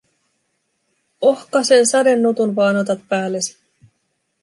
Ohkasen 1.33 1.85
sadenutun 1.87 2.55
vaan 2.55 2.75
otat 2.75 2.99
päällesi? 3.09 3.57